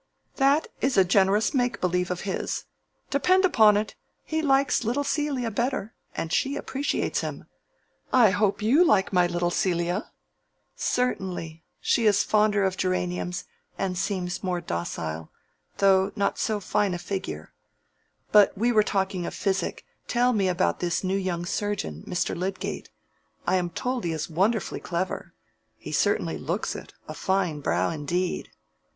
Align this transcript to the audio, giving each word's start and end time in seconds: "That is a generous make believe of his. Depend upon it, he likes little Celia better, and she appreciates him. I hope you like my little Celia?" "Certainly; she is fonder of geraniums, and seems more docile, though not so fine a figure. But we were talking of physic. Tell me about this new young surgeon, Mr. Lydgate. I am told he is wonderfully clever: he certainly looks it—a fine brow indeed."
"That 0.37 0.67
is 0.81 0.97
a 0.97 1.03
generous 1.05 1.53
make 1.53 1.79
believe 1.79 2.09
of 2.09 2.21
his. 2.21 2.65
Depend 3.11 3.45
upon 3.45 3.77
it, 3.77 3.93
he 4.23 4.41
likes 4.41 4.83
little 4.83 5.03
Celia 5.03 5.51
better, 5.51 5.93
and 6.15 6.33
she 6.33 6.55
appreciates 6.55 7.19
him. 7.21 7.45
I 8.11 8.31
hope 8.31 8.63
you 8.63 8.83
like 8.83 9.13
my 9.13 9.27
little 9.27 9.51
Celia?" 9.51 10.09
"Certainly; 10.75 11.63
she 11.79 12.07
is 12.07 12.23
fonder 12.23 12.63
of 12.63 12.77
geraniums, 12.77 13.43
and 13.77 13.95
seems 13.95 14.41
more 14.43 14.59
docile, 14.59 15.29
though 15.77 16.11
not 16.15 16.39
so 16.39 16.59
fine 16.59 16.95
a 16.95 16.97
figure. 16.97 17.53
But 18.31 18.57
we 18.57 18.71
were 18.71 18.81
talking 18.81 19.27
of 19.27 19.35
physic. 19.35 19.85
Tell 20.07 20.33
me 20.33 20.47
about 20.47 20.79
this 20.79 21.03
new 21.03 21.15
young 21.15 21.45
surgeon, 21.45 22.03
Mr. 22.07 22.35
Lydgate. 22.35 22.89
I 23.45 23.57
am 23.57 23.69
told 23.69 24.03
he 24.05 24.13
is 24.13 24.31
wonderfully 24.31 24.79
clever: 24.79 25.35
he 25.77 25.91
certainly 25.91 26.39
looks 26.39 26.75
it—a 26.75 27.13
fine 27.13 27.59
brow 27.59 27.91
indeed." 27.91 28.49